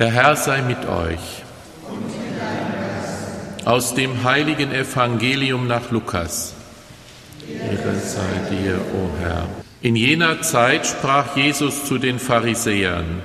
[0.00, 1.42] Der Herr sei mit euch.
[3.66, 6.54] Aus dem heiligen Evangelium nach Lukas.
[7.46, 9.46] Ehre sei dir, o Herr.
[9.82, 13.20] In jener Zeit sprach Jesus zu den Pharisäern.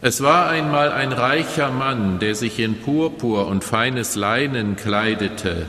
[0.00, 5.66] Es war einmal ein reicher Mann, der sich in Purpur und feines Leinen kleidete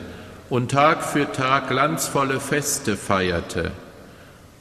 [0.49, 3.71] und Tag für Tag glanzvolle Feste feierte.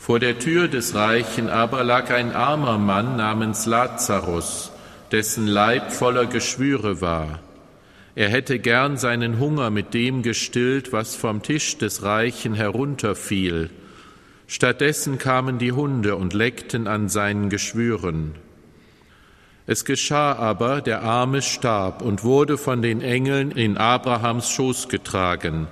[0.00, 4.72] Vor der Tür des Reichen aber lag ein armer Mann namens Lazarus,
[5.14, 7.38] dessen Leib voller Geschwüre war.
[8.16, 13.70] Er hätte gern seinen Hunger mit dem gestillt, was vom Tisch des Reichen herunterfiel.
[14.48, 18.34] Stattdessen kamen die Hunde und leckten an seinen Geschwüren.
[19.68, 25.68] Es geschah aber, der Arme starb und wurde von den Engeln in Abrahams Schoß getragen.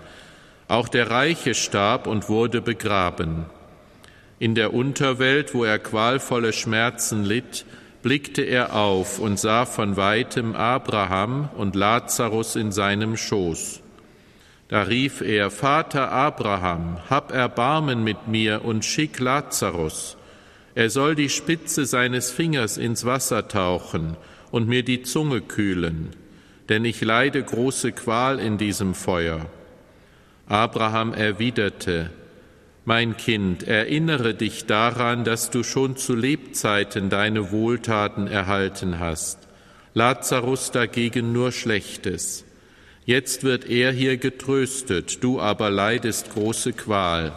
[0.69, 3.47] Auch der Reiche starb und wurde begraben.
[4.39, 7.65] In der Unterwelt, wo er qualvolle Schmerzen litt,
[8.03, 13.81] blickte er auf und sah von weitem Abraham und Lazarus in seinem Schoß.
[14.69, 20.17] Da rief er, Vater Abraham, hab Erbarmen mit mir und schick Lazarus.
[20.75, 24.17] Er soll die Spitze seines Fingers ins Wasser tauchen
[24.51, 26.11] und mir die Zunge kühlen,
[26.69, 29.47] denn ich leide große Qual in diesem Feuer.
[30.47, 32.11] Abraham erwiderte,
[32.85, 39.39] mein Kind, erinnere dich daran, dass du schon zu Lebzeiten deine Wohltaten erhalten hast,
[39.95, 42.45] Lazarus dagegen nur Schlechtes.
[43.05, 47.33] Jetzt wird er hier getröstet, du aber leidest große Qual.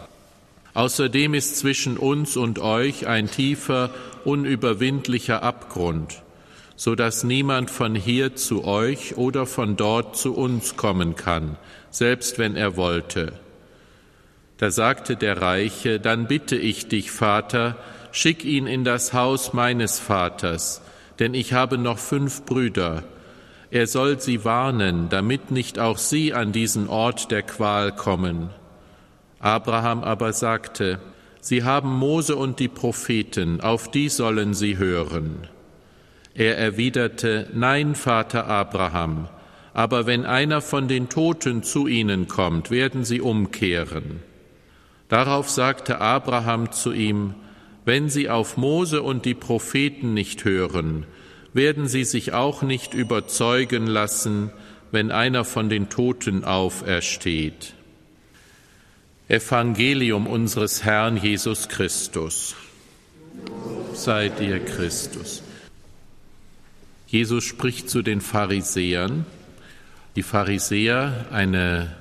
[0.74, 3.90] Außerdem ist zwischen uns und euch ein tiefer,
[4.24, 6.22] unüberwindlicher Abgrund,
[6.76, 11.56] so dass niemand von hier zu euch oder von dort zu uns kommen kann,
[11.90, 13.32] selbst wenn er wollte.
[14.58, 17.76] Da sagte der Reiche, dann bitte ich dich, Vater,
[18.10, 20.80] schick ihn in das Haus meines Vaters,
[21.18, 23.02] denn ich habe noch fünf Brüder.
[23.70, 28.50] Er soll sie warnen, damit nicht auch sie an diesen Ort der Qual kommen.
[29.38, 30.98] Abraham aber sagte,
[31.40, 35.46] Sie haben Mose und die Propheten, auf die sollen sie hören.
[36.34, 39.28] Er erwiderte, Nein, Vater Abraham,
[39.72, 44.22] aber wenn einer von den Toten zu ihnen kommt, werden sie umkehren.
[45.08, 47.34] Darauf sagte Abraham zu ihm,
[47.84, 51.06] wenn sie auf Mose und die Propheten nicht hören,
[51.52, 54.50] werden sie sich auch nicht überzeugen lassen,
[54.90, 57.74] wenn einer von den Toten aufersteht.
[59.28, 62.54] Evangelium unseres Herrn Jesus Christus.
[63.94, 65.42] Sei dir Christus.
[67.06, 69.26] Jesus spricht zu den Pharisäern.
[70.16, 71.94] Die Pharisäer, eine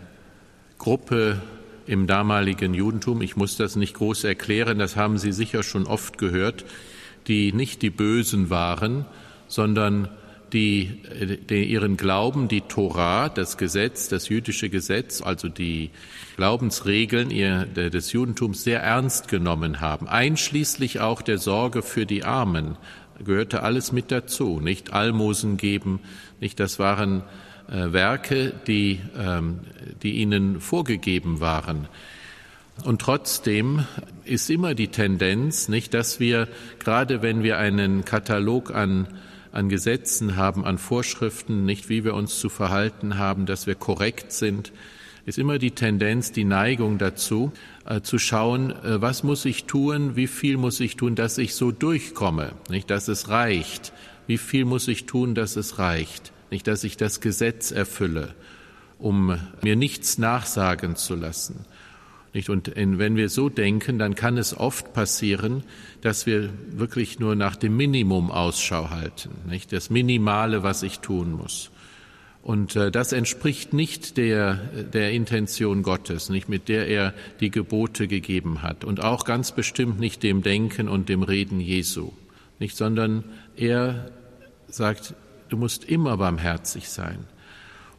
[0.78, 1.42] Gruppe
[1.88, 3.22] im damaligen Judentum.
[3.22, 6.66] Ich muss das nicht groß erklären, das haben Sie sicher schon oft gehört,
[7.28, 9.06] die nicht die Bösen waren,
[9.48, 10.10] sondern
[10.54, 11.02] die,
[11.50, 15.90] die ihren Glauben, die Torah, das Gesetz, das jüdische Gesetz, also die
[16.38, 22.78] Glaubensregeln ihr, des Judentums sehr ernst genommen haben, einschließlich auch der Sorge für die Armen,
[23.24, 26.00] gehörte alles mit dazu, nicht Almosen geben,
[26.40, 27.24] nicht das waren
[27.68, 29.62] Werke, die, ähm,
[30.04, 31.88] die ihnen vorgegeben waren.
[32.84, 33.86] Und trotzdem
[34.26, 36.48] ist immer die Tendenz, nicht, dass wir,
[36.80, 39.08] gerade wenn wir einen Katalog an,
[39.52, 44.34] an Gesetzen haben, an Vorschriften, nicht, wie wir uns zu verhalten haben, dass wir korrekt
[44.34, 44.74] sind,
[45.26, 47.52] ist immer die Tendenz, die Neigung dazu,
[47.86, 51.56] äh, zu schauen, äh, was muss ich tun, wie viel muss ich tun, dass ich
[51.56, 53.94] so durchkomme, nicht, dass es reicht.
[54.28, 56.32] Wie viel muss ich tun, dass es reicht?
[56.52, 58.34] Nicht, dass ich das Gesetz erfülle,
[59.00, 61.66] um mir nichts nachsagen zu lassen.
[62.34, 62.50] Nicht?
[62.50, 65.64] Und wenn wir so denken, dann kann es oft passieren,
[66.02, 69.72] dass wir wirklich nur nach dem Minimum Ausschau halten, nicht?
[69.72, 71.72] das Minimale, was ich tun muss.
[72.46, 74.56] Und äh, das entspricht nicht der,
[74.94, 80.00] der Intention Gottes, nicht mit der er die Gebote gegeben hat und auch ganz bestimmt
[80.00, 82.12] nicht dem Denken und dem Reden Jesu,
[82.60, 83.24] nicht, sondern
[83.56, 84.12] er
[84.68, 85.16] sagt,
[85.50, 87.20] Du musst immer barmherzig sein.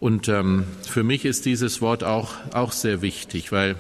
[0.01, 3.77] Und ähm, für mich ist dieses Wort auch, auch sehr wichtig, weil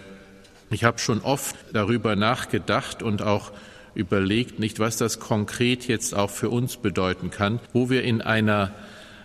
[0.70, 3.52] ich habe schon oft darüber nachgedacht und auch
[3.94, 8.72] überlegt, nicht was das konkret jetzt auch für uns bedeuten kann, wo wir in einer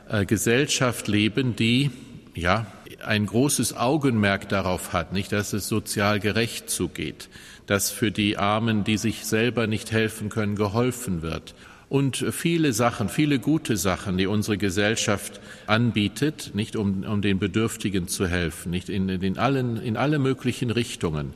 [0.09, 1.91] äh, Gesellschaft leben, die
[2.35, 2.65] ja
[3.03, 7.29] ein großes Augenmerk darauf hat, nicht, dass es sozial gerecht zugeht,
[7.65, 11.55] dass für die Armen, die sich selber nicht helfen können, geholfen wird
[11.91, 18.07] und viele Sachen, viele gute Sachen, die unsere Gesellschaft anbietet, nicht um, um den Bedürftigen
[18.07, 21.33] zu helfen, nicht in, in, allen, in alle möglichen Richtungen.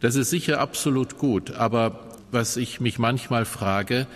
[0.00, 2.00] Das ist sicher absolut gut, aber
[2.30, 4.06] was ich mich manchmal frage,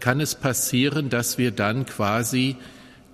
[0.00, 2.56] kann es passieren, dass wir dann quasi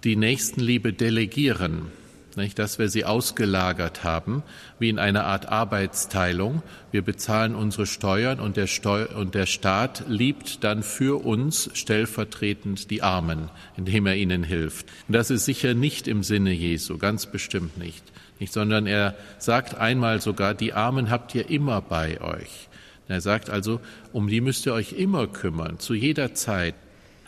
[0.03, 1.93] die Nächstenliebe delegieren
[2.37, 4.43] nicht, dass wir sie ausgelagert haben,
[4.79, 6.63] wie in einer Art Arbeitsteilung.
[6.91, 12.91] Wir bezahlen unsere Steuern und der, Steu und der Staat liebt dann für uns stellvertretend
[12.91, 14.87] die Armen, indem er ihnen hilft.
[15.09, 18.05] Und das ist sicher nicht im Sinne Jesu, ganz bestimmt nicht,
[18.39, 22.69] nicht sondern er sagt einmal sogar, die Armen habt ihr immer bei euch.
[23.09, 23.81] Er sagt also,
[24.13, 26.77] um die müsst ihr euch immer kümmern, zu jeder Zeit.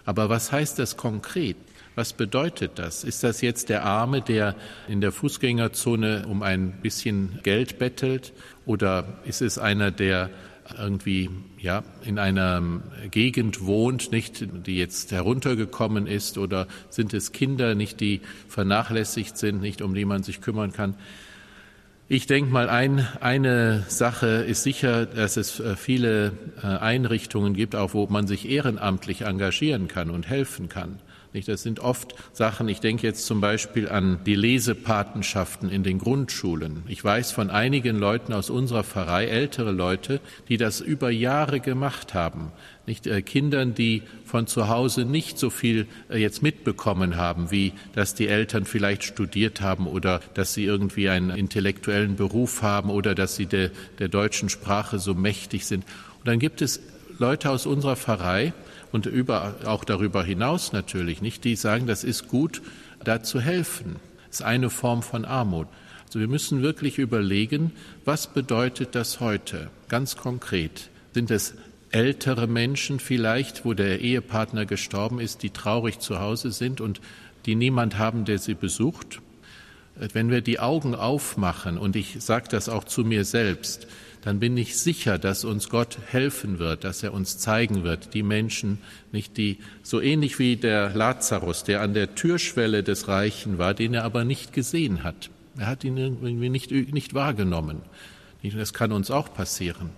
[0.04, 1.56] Aber was heißt das konkret?
[1.94, 3.04] Was bedeutet das?
[3.04, 4.54] Ist das jetzt der Arme, der
[4.88, 8.32] in der Fußgängerzone um ein bisschen Geld bettelt?
[8.64, 10.30] Oder ist es einer, der
[10.78, 11.28] irgendwie
[11.58, 12.62] ja in einer
[13.10, 19.60] Gegend wohnt, nicht die jetzt heruntergekommen ist oder sind es Kinder, nicht die vernachlässigt sind,
[19.60, 20.94] nicht um die man sich kümmern kann?
[22.08, 27.74] Ich denke mal, ein, eine Sache ist sicher, dass es äh, viele äh, Einrichtungen gibt,
[27.74, 30.98] auch wo man sich ehrenamtlich engagieren kann und helfen kann.
[31.34, 36.82] Das sind oft Sachen, ich denke jetzt zum Beispiel an die Lesepatenschaften in den Grundschulen.
[36.88, 40.20] Ich weiß von einigen Leuten aus unserer Pfarrei, ältere Leute,
[40.50, 42.52] die das über Jahre gemacht haben.
[42.86, 47.72] Nicht äh, Kindern, die von zu Hause nicht so viel äh, jetzt mitbekommen haben, wie
[47.94, 53.14] dass die Eltern vielleicht studiert haben oder dass sie irgendwie einen intellektuellen Beruf haben oder
[53.14, 55.84] dass sie de, der deutschen Sprache so mächtig sind.
[56.18, 56.80] Und dann gibt es
[57.18, 58.52] Leute aus unserer Pfarrei,
[58.92, 62.62] und über, auch darüber hinaus natürlich nicht, die sagen, das ist gut,
[63.02, 63.96] da zu helfen.
[64.28, 65.66] Das ist eine Form von Armut.
[66.06, 67.72] Also wir müssen wirklich überlegen,
[68.04, 70.90] was bedeutet das heute ganz konkret?
[71.14, 71.54] Sind es
[71.90, 77.00] ältere Menschen vielleicht, wo der Ehepartner gestorben ist, die traurig zu Hause sind und
[77.46, 79.20] die niemand haben, der sie besucht?
[79.94, 83.86] Wenn wir die Augen aufmachen, und ich sage das auch zu mir selbst,
[84.22, 88.22] dann bin ich sicher, dass uns Gott helfen wird, dass er uns zeigen wird, die
[88.22, 88.78] Menschen,
[89.10, 93.94] nicht die, so ähnlich wie der Lazarus, der an der Türschwelle des Reichen war, den
[93.94, 95.30] er aber nicht gesehen hat.
[95.58, 97.82] Er hat ihn irgendwie nicht, nicht wahrgenommen.
[98.42, 99.90] Das kann uns auch passieren.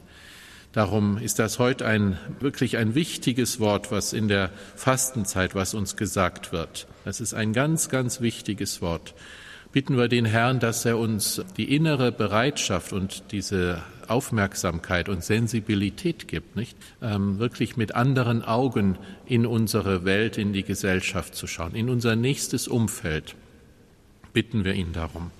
[0.73, 5.97] Darum ist das heute ein, wirklich ein wichtiges Wort, was in der Fastenzeit, was uns
[5.97, 6.87] gesagt wird.
[7.05, 9.15] Das ist ein ganz, ganz wichtiges Wort
[9.75, 16.29] bitten wir den Herrn, dass er uns die innere Bereitschaft und diese Aufmerksamkeit und Sensibilität
[16.29, 16.77] gibt, nicht?
[17.03, 22.17] Ähm, wirklich mit anderen Augen in unsere Welt, in die Gesellschaft zu schauen, in unser
[22.17, 23.35] nächstes Umfeld.
[24.33, 25.31] Bitten wir ihn darum.